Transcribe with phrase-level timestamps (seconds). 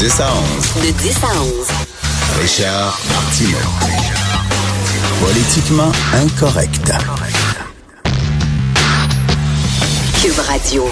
[0.00, 0.86] 10 à 11.
[0.86, 1.52] De 10 à 11.
[2.40, 3.58] Richard Martineau.
[5.20, 6.90] Politiquement incorrect.
[10.22, 10.84] Cube Radio.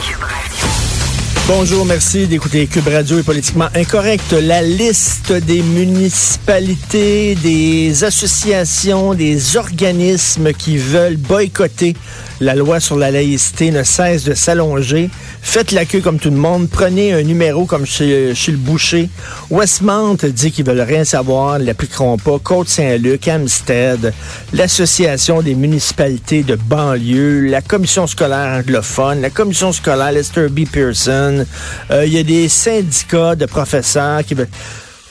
[1.46, 4.32] Bonjour, merci d'écouter Cube Radio et politiquement incorrect.
[4.32, 11.96] La liste des municipalités, des associations, des organismes qui veulent boycotter
[12.40, 15.10] la loi sur la laïcité ne cesse de s'allonger.
[15.42, 16.68] Faites la queue comme tout le monde.
[16.70, 19.08] Prenez un numéro comme chez, chez le boucher.
[19.50, 22.38] Westmount dit qu'ils veulent rien savoir, ne l'appliqueront pas.
[22.38, 24.12] Côte-Saint-Luc, Amstead,
[24.52, 30.60] l'Association des municipalités de banlieue, la Commission scolaire anglophone, la Commission scolaire Lester B.
[30.70, 31.44] Pearson.
[31.90, 34.48] Euh, Il y a des syndicats de professeurs qui veulent...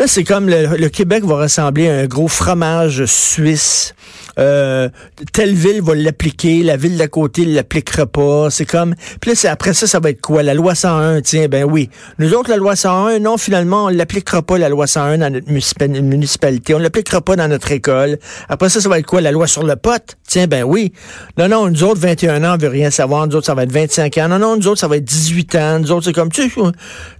[0.05, 3.95] C'est comme le, le Québec va ressembler à un gros fromage suisse.
[4.39, 4.89] Euh,
[5.33, 8.49] telle ville va l'appliquer, la ville d'à côté ne l'appliquera pas.
[8.49, 8.95] C'est comme.
[9.19, 10.43] Puis là, après ça, ça va être quoi?
[10.43, 11.89] La loi 101, tiens, ben oui.
[12.19, 15.47] Nous autres, la loi 101, non, finalement, on l'appliquera pas, la loi 101, dans notre
[15.47, 16.73] municipa- municipalité.
[16.75, 18.17] On l'appliquera pas dans notre école.
[18.49, 19.21] Après ça, ça va être quoi?
[19.21, 20.17] La loi sur le pote?
[20.27, 20.93] Tiens, ben oui.
[21.37, 23.27] Non, non, nous autres, 21 ans, on veut rien savoir.
[23.27, 24.27] Nous autres, ça va être 25 ans.
[24.27, 25.79] Non, non, nous autres, ça va être 18 ans.
[25.79, 26.55] Nous autres, c'est comme, tu sais,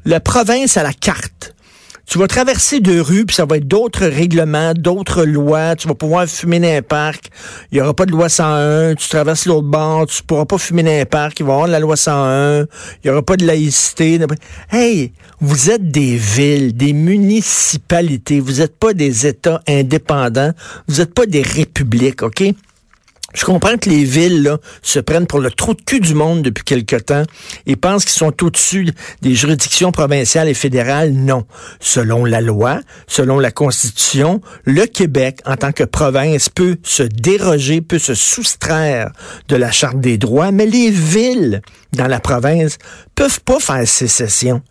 [0.06, 1.54] la province à la carte.
[2.18, 5.76] Tu vas traverser deux rues, puis ça va être d'autres règlements, d'autres lois.
[5.76, 7.30] Tu vas pouvoir fumer dans un parc.
[7.72, 8.96] Il n'y aura pas de loi 101.
[8.96, 11.40] Tu traverses l'autre bord, tu pourras pas fumer dans un parc.
[11.40, 12.62] Il va y avoir la loi 101.
[12.62, 12.66] Il
[13.06, 14.20] n'y aura pas de laïcité.
[14.72, 18.40] Hey, vous êtes des villes, des municipalités.
[18.40, 20.53] Vous n'êtes pas des États indépendants.
[20.88, 22.46] Vous n'êtes pas des républiques, OK?
[23.34, 26.64] Je comprends que les villes se prennent pour le trou de cul du monde depuis
[26.64, 27.24] quelque temps
[27.66, 28.90] et pensent qu'ils sont au-dessus
[29.22, 31.12] des juridictions provinciales et fédérales.
[31.12, 31.46] Non.
[31.82, 37.82] Selon la loi, selon la Constitution, le Québec, en tant que province, peut se déroger,
[37.82, 39.12] peut se soustraire
[39.50, 41.62] de la Charte des droits, mais les villes
[41.94, 42.78] dans la province
[43.14, 44.62] peuvent pas faire sécession.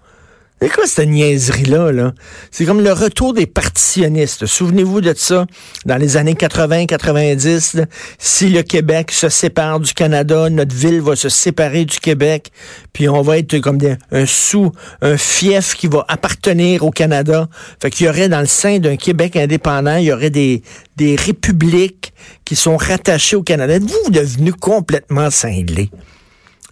[0.59, 1.93] C'est quoi cette niaiserie-là?
[1.93, 2.15] Là?
[2.51, 4.47] C'est comme le retour des partitionnistes.
[4.47, 5.45] Souvenez-vous de ça
[5.85, 7.85] dans les années 80-90.
[8.19, 12.53] Si le Québec se sépare du Canada, notre ville va se séparer du Québec,
[12.95, 13.79] puis on va être comme
[14.11, 14.73] un sous,
[15.03, 17.49] un fief qui va appartenir au Canada.
[17.83, 20.63] Fait qu'il y aurait dans le sein d'un Québec indépendant, il y aurait des,
[20.97, 22.15] des républiques
[22.47, 23.75] qui sont rattachées au Canada.
[23.75, 25.91] Êtes-vous devenu complètement cinglé?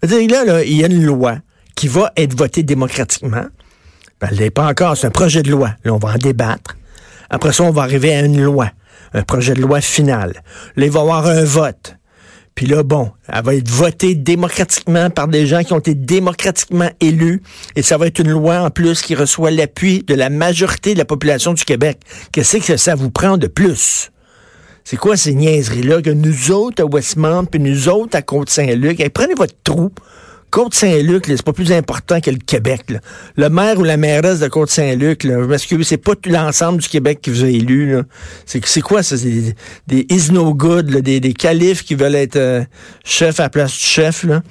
[0.02, 1.36] Là, là, il y a une loi
[1.74, 3.44] qui va être votée démocratiquement.
[4.24, 5.74] Ben, elle n'est pas encore, c'est un projet de loi.
[5.84, 6.78] Là, on va en débattre.
[7.28, 8.70] Après ça, on va arriver à une loi,
[9.12, 10.42] un projet de loi final.
[10.76, 11.96] Là, il va y avoir un vote.
[12.54, 16.88] Puis là, bon, elle va être votée démocratiquement par des gens qui ont été démocratiquement
[17.00, 17.42] élus.
[17.76, 20.98] Et ça va être une loi en plus qui reçoit l'appui de la majorité de
[20.98, 21.98] la population du Québec.
[22.32, 24.10] Qu'est-ce que ça vous prend de plus?
[24.84, 29.34] C'est quoi ces niaiseries-là que nous autres à Westmount, puis nous autres à Côte-Saint-Luc, prenez
[29.34, 29.90] votre trou.
[30.54, 32.82] Côte-Saint-Luc, c'est pas plus important que le Québec.
[32.88, 33.00] là.
[33.36, 37.30] Le maire ou la mairesse de Côte-Saint-Luc, parce que c'est pas l'ensemble du Québec qui
[37.30, 37.96] vous a élu.
[38.46, 39.18] C'est quoi ça?
[39.18, 39.54] C'est des,
[39.88, 42.62] des is no good, là, des, des califes qui veulent être euh,
[43.04, 44.42] chef à la place du chef, là.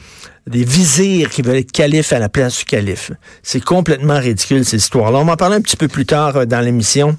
[0.45, 3.11] des vizirs qui veulent être califes à la place du calife.
[3.41, 5.19] C'est complètement ridicule, cette histoire-là.
[5.19, 7.17] On va en parler un petit peu plus tard euh, dans l'émission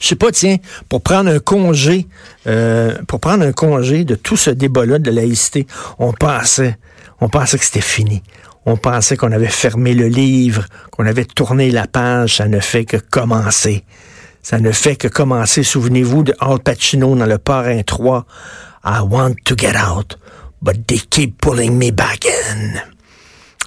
[0.00, 0.56] je sais pas, tiens,
[0.88, 2.06] pour prendre un congé,
[2.46, 5.66] euh, pour prendre un congé de tout ce débat-là de laïcité,
[5.98, 6.78] on pensait,
[7.20, 8.22] on pensait que c'était fini.
[8.66, 12.36] On pensait qu'on avait fermé le livre, qu'on avait tourné la page.
[12.36, 13.84] Ça ne fait que commencer.
[14.42, 15.62] Ça ne fait que commencer.
[15.62, 18.26] Souvenez-vous de Al Pacino dans Le Parrain 3.
[18.84, 20.18] I want to get out,
[20.60, 22.97] but they keep pulling me back in.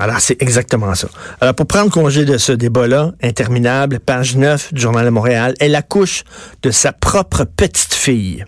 [0.02, 1.10] Alors, c'est exactement ça.
[1.42, 5.76] Alors, pour prendre congé de ce débat-là, interminable, page 9 du Journal de Montréal, elle
[5.76, 6.24] accouche
[6.64, 8.44] de sa propre petite-fille.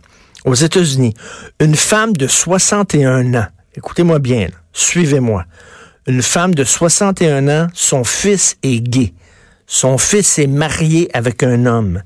[0.45, 1.13] Aux États-Unis,
[1.59, 3.45] une femme de 61 ans,
[3.75, 5.45] écoutez-moi bien, suivez-moi,
[6.07, 9.13] une femme de 61 ans, son fils est gay.
[9.67, 12.01] Son fils est marié avec un homme.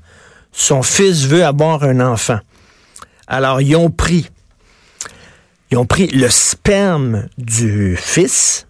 [0.52, 2.40] Son fils veut avoir un enfant.
[3.26, 4.28] Alors, ils ont pris,
[5.70, 8.66] ils ont pris le sperme du fils,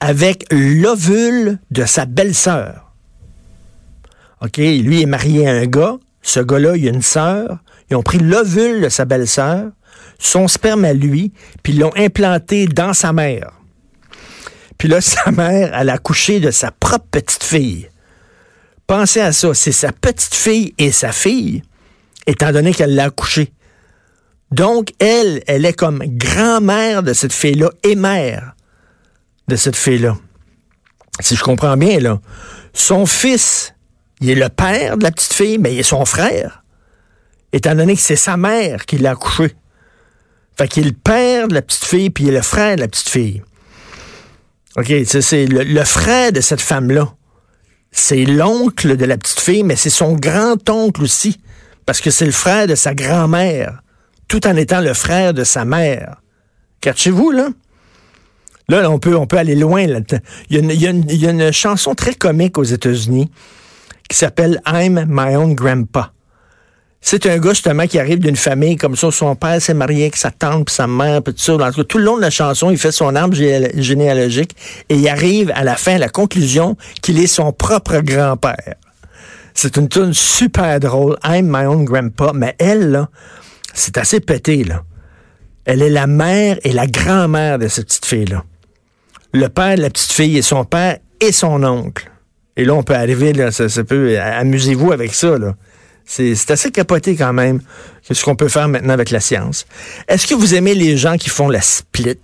[0.00, 2.92] avec l'ovule de sa belle-sœur.
[4.42, 5.96] OK, lui est marié à un gars.
[6.22, 7.58] Ce gars-là, il a une sœur.
[7.90, 9.70] Ils ont pris l'ovule de sa belle-sœur,
[10.18, 11.32] son sperme à lui,
[11.62, 13.52] puis ils l'ont implanté dans sa mère.
[14.78, 17.88] Puis là, sa mère, elle a accouché de sa propre petite fille.
[18.86, 21.62] Pensez à ça, c'est sa petite fille et sa fille,
[22.26, 23.52] étant donné qu'elle l'a accouché.
[24.50, 28.53] Donc, elle, elle est comme grand-mère de cette fille-là et mère
[29.48, 30.16] de cette fille-là.
[31.20, 32.20] Si je comprends bien, là,
[32.72, 33.74] son fils,
[34.20, 36.64] il est le père de la petite fille, mais il est son frère,
[37.52, 39.54] étant donné que c'est sa mère qui l'a accouché.
[40.56, 42.80] Fait qu'il est le père de la petite fille, puis il est le frère de
[42.80, 43.42] la petite fille.
[44.76, 47.14] OK, c'est le, le frère de cette femme-là.
[47.92, 51.40] C'est l'oncle de la petite fille, mais c'est son grand-oncle aussi,
[51.86, 53.82] parce que c'est le frère de sa grand-mère,
[54.26, 56.16] tout en étant le frère de sa mère.
[56.80, 57.48] Catchez-vous, là?
[58.68, 59.82] Là, on, peut, on peut aller loin.
[59.82, 63.30] Il, y a une, chanson très comique aux États-Unis
[64.08, 66.12] qui s'appelle I'm My Own Grandpa.
[67.00, 69.10] C'est un gars justement qui arrive d'une famille comme ça.
[69.10, 72.22] Son père s'est marié avec sa tante sa mère puis tout, tout le long de
[72.22, 74.56] la chanson, il fait son arbre généalogique
[74.88, 78.76] et il arrive à la fin, à la conclusion, qu'il est son propre grand-père.
[79.52, 81.16] C'est une tune super drôle.
[81.24, 82.32] I'm my own grandpa.
[82.34, 83.08] Mais elle, là,
[83.74, 84.82] c'est assez pété, là.
[85.64, 88.44] Elle est la mère et la grand-mère de cette petite fille-là.
[89.32, 92.10] Le père de la petite fille est son père et son oncle.
[92.56, 95.54] Et là, on peut arriver, là, ça, peut, amusez-vous avec ça, là.
[96.06, 97.62] C'est assez capoté quand même,
[98.02, 99.66] ce qu'on peut faire maintenant avec la science.
[100.06, 102.18] Est-ce que vous aimez les gens qui font la split?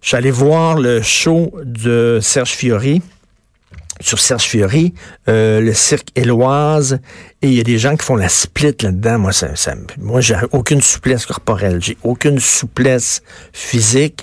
[0.00, 3.02] J'allais voir le show de Serge Fiori
[4.02, 4.94] sur Serge Fiori,
[5.28, 6.98] euh, le cirque Éloise,
[7.40, 9.18] et il y a des gens qui font la split là-dedans.
[9.18, 13.22] Moi, ça, ça moi, j'ai aucune souplesse corporelle, j'ai aucune souplesse
[13.52, 14.22] physique.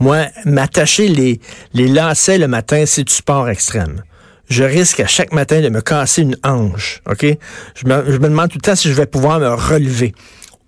[0.00, 1.40] Moi, m'attacher les,
[1.74, 4.02] les lacets le matin, c'est du sport extrême
[4.50, 7.02] je risque à chaque matin de me casser une hanche.
[7.06, 7.26] OK?
[7.74, 10.14] Je me, je me demande tout le temps si je vais pouvoir me relever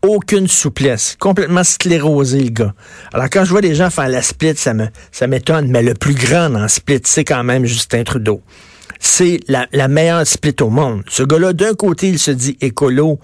[0.03, 2.75] aucune souplesse, complètement sclérosé le gars.
[3.13, 5.95] Alors quand je vois des gens faire la split, ça me ça m'étonne, mais le
[5.95, 8.43] plus grand en split, c'est quand même Justin Trudeau.
[8.99, 11.03] C'est la, la meilleure split au monde.
[11.09, 13.19] Ce gars-là, d'un côté, il se dit écolo,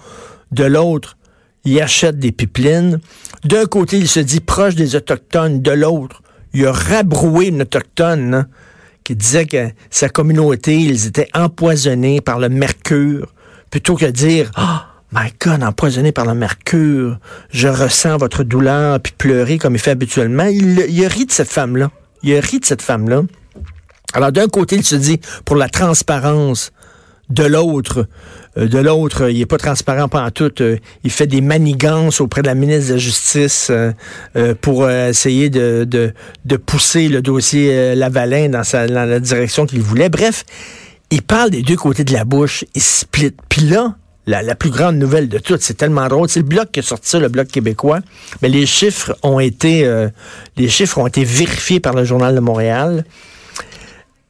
[0.50, 1.18] de l'autre,
[1.64, 3.00] il achète des pipelines.
[3.44, 6.22] D'un côté, il se dit proche des Autochtones, de l'autre,
[6.54, 8.34] il a rabroué une Autochtone.
[8.34, 8.46] Hein
[9.06, 13.32] qui disait que sa communauté, ils étaient empoisonnés par le mercure,
[13.70, 14.78] plutôt que dire, oh,
[15.12, 17.18] my God, empoisonné par le mercure,
[17.50, 20.44] je ressens votre douleur, puis pleurer comme il fait habituellement.
[20.44, 21.90] Il, il a de cette femme-là.
[22.22, 23.22] Il a de cette femme-là.
[24.12, 26.72] Alors, d'un côté, il se dit, pour la transparence,
[27.28, 28.06] de l'autre,
[28.56, 30.62] euh, de l'autre, il est pas transparent pendant tout.
[30.62, 35.50] Euh, il fait des manigances auprès de la ministre de la Justice euh, pour essayer
[35.50, 40.08] de, de, pousser le dossier Lavalin dans, dans la direction qu'il voulait.
[40.08, 40.44] Bref,
[41.10, 43.34] il parle des deux côtés de la bouche, il split.
[43.48, 46.28] Puis là, la, plus grande nouvelle de toutes, c'est tellement drôle.
[46.28, 48.00] C'est le bloc qui a sorti le bloc québécois.
[48.42, 49.88] Mais les chiffres ont été,
[50.56, 53.04] les chiffres ont été vérifiés par le Journal de Montréal.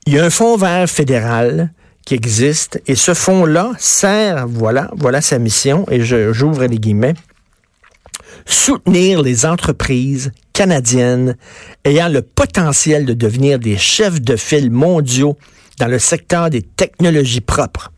[0.07, 1.71] Il y a un fonds vert fédéral
[2.07, 2.81] qui existe.
[2.87, 7.15] Et ce fonds-là sert, voilà, voilà sa mission, et j'ouvre les guillemets,
[8.47, 11.37] soutenir les entreprises canadiennes
[11.85, 15.37] ayant le potentiel de devenir des chefs de file mondiaux
[15.79, 17.91] dans le secteur des technologies propres.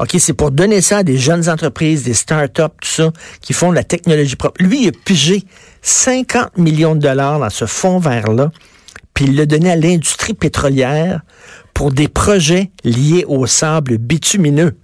[0.00, 3.12] OK, c'est pour donner ça à des jeunes entreprises, des start-up, tout ça,
[3.42, 4.62] qui font de la technologie propre.
[4.62, 5.44] Lui, il a pigé
[5.82, 8.50] 50 millions de dollars dans ce fonds vert-là,
[9.12, 11.20] puis il l'a donné à l'industrie pétrolière
[11.74, 14.74] pour des projets liés au sable bitumineux.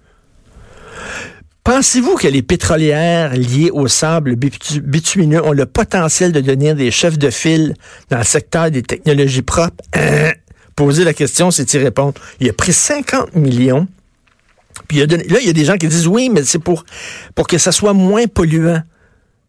[1.64, 7.19] Pensez-vous que les pétrolières liées au sable bitumineux ont le potentiel de devenir des chefs
[7.19, 7.75] de file
[8.11, 9.83] dans le secteur des technologies propres?
[9.95, 10.33] Hein?
[10.76, 12.21] Poser la question, c'est y répondre.
[12.38, 13.88] Il a pris 50 millions.
[14.88, 15.06] Puis là,
[15.40, 16.85] il y a des gens qui disent oui, mais c'est pour,
[17.35, 18.83] pour que ça soit moins polluant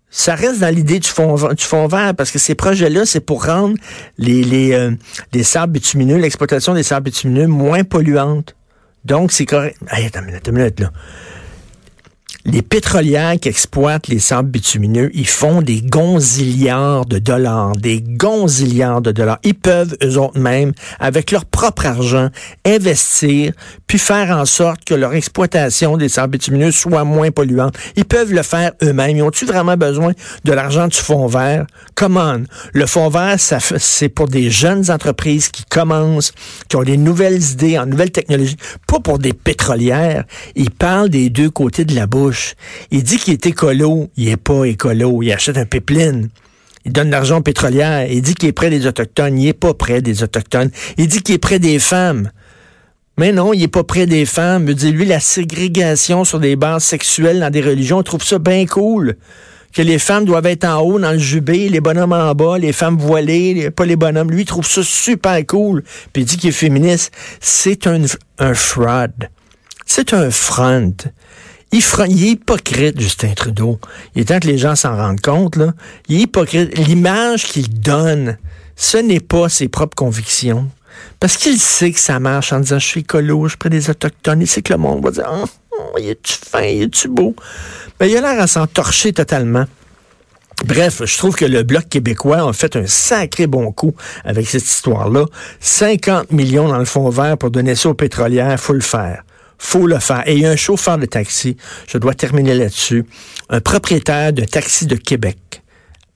[0.10, 3.46] ça reste dans l'idée du fond, du fond vert parce que ces projets-là, c'est pour
[3.46, 3.76] rendre
[4.18, 4.92] les, les, euh,
[5.34, 8.56] les sables bitumineux, l'exploitation des sables bitumineux moins polluante.
[9.06, 9.78] Donc, c'est correct.
[9.90, 10.92] attends une minute, une minute, là
[12.48, 19.02] les pétrolières qui exploitent les sables bitumineux, ils font des gonzillards de dollars, des gonzillards
[19.02, 19.40] de dollars.
[19.44, 22.30] Ils peuvent, eux autres mêmes, avec leur propre argent,
[22.66, 23.52] investir,
[23.86, 27.78] puis faire en sorte que leur exploitation des sables bitumineux soit moins polluante.
[27.98, 29.18] Ils peuvent le faire eux-mêmes.
[29.18, 30.14] Ils ont-ils vraiment besoin
[30.46, 31.68] de l'argent du fonds vert?
[31.96, 32.38] Comment?
[32.72, 36.32] Le fonds vert, c'est pour des jeunes entreprises qui commencent,
[36.70, 38.56] qui ont des nouvelles idées en nouvelles technologies,
[38.88, 40.24] pas pour des pétrolières.
[40.56, 42.37] Ils parlent des deux côtés de la bouche.
[42.92, 44.10] Il dit qu'il est écolo.
[44.18, 45.22] Il est pas écolo.
[45.22, 46.30] Il achète un pipeline.
[46.86, 48.10] Il donne l'argent aux pétrolières.
[48.10, 49.38] Il dit qu'il est près des Autochtones.
[49.38, 50.72] Il est pas près des Autochtones.
[50.98, 52.32] Il dit qu'il est près des femmes.
[53.18, 54.70] Mais non, il est pas près des femmes.
[54.70, 58.38] Il dit, lui, la ségrégation sur des bases sexuelles dans des religions, il trouve ça
[58.40, 59.16] bien cool.
[59.74, 62.74] que les femmes doivent être en haut dans le jubé, les bonhommes en bas, les
[62.74, 64.32] femmes voilées, pas les bonhommes.
[64.32, 65.84] Lui, il trouve ça super cool.
[66.14, 67.12] Puis il dit qu'il est féministe.
[67.42, 68.02] C'est un,
[68.40, 69.14] un fraud.
[69.86, 70.96] C'est un front.
[71.72, 73.80] Il, est hypocrite, Justin Trudeau.
[74.16, 75.58] Il est temps que les gens s'en rendent compte.
[75.58, 75.74] Là.
[76.08, 76.78] Il est hypocrite.
[76.78, 78.38] L'image qu'il donne,
[78.76, 80.70] ce n'est pas ses propres convictions.
[81.20, 84.42] Parce qu'il sait que ça marche en disant je suis écolo, je prends des autochtones.
[84.42, 87.36] Il sait que le monde va dire oh, oh, il est-tu fin, il est-tu beau?
[88.00, 89.66] Mais il a l'air à s'en torcher totalement.
[90.66, 93.94] Bref, je trouve que le Bloc québécois a fait un sacré bon coup
[94.24, 95.26] avec cette histoire-là.
[95.60, 99.24] 50 millions dans le fond vert pour donner ça aux pétrolières, faut le faire
[99.58, 100.24] faut le faire.
[100.28, 103.06] Et il y a un chauffeur de taxi, je dois terminer là-dessus,
[103.50, 105.62] un propriétaire de taxi de Québec,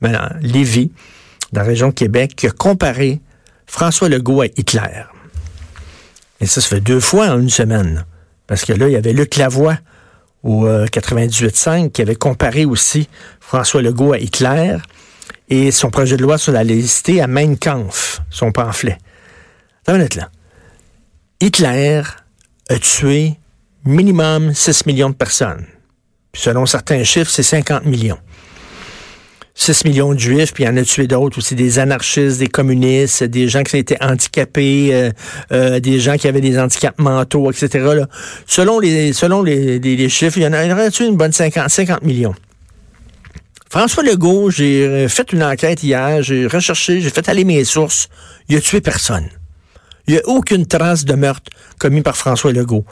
[0.00, 0.92] maintenant, Lévis,
[1.52, 3.20] dans la région Québec, qui a comparé
[3.66, 5.04] François Legault à Hitler.
[6.40, 8.04] Et ça, se fait deux fois en une semaine.
[8.46, 9.78] Parce que là, il y avait Luc Lavoie
[10.42, 13.08] au 98.5 qui avait comparé aussi
[13.40, 14.76] François Legault à Hitler
[15.48, 18.98] et son projet de loi sur la laïcité à Mein Kampf, son pamphlet.
[19.86, 20.30] Attends là.
[21.40, 22.02] Hitler
[22.72, 23.34] a tué
[23.84, 25.66] minimum 6 millions de personnes.
[26.34, 28.18] Selon certains chiffres, c'est 50 millions.
[29.54, 33.24] 6 millions de juifs, puis il en a tué d'autres aussi, des anarchistes, des communistes,
[33.24, 35.10] des gens qui étaient handicapés, euh,
[35.52, 38.04] euh, des gens qui avaient des handicaps mentaux, etc.
[38.46, 42.34] Selon, les, chiffres, il y en a, tué une bonne 50, 50 millions.
[43.68, 48.08] François Legault, j'ai fait une enquête hier, j'ai recherché, j'ai fait aller mes sources.
[48.48, 49.28] Il a tué personne.
[50.06, 52.84] Il n'y a aucune trace de meurtre commis par François Legault.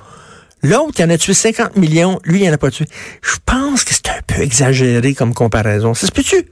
[0.63, 2.87] L'autre, il en a tué 50 millions, lui, il n'en a pas tué.
[3.23, 5.95] Je pense que c'est un peu exagéré comme comparaison.
[5.95, 6.47] Ça se peut-tu?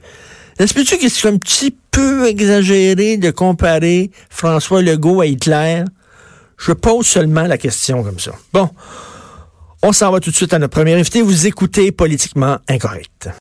[0.57, 5.83] Ça se peut-tu que c'est un petit peu exagéré de comparer François Legault à Hitler?
[6.57, 8.31] Je pose seulement la question comme ça.
[8.51, 8.69] Bon,
[9.81, 11.21] on s'en va tout de suite à notre premier invité.
[11.21, 13.29] Vous écoutez Politiquement Incorrect.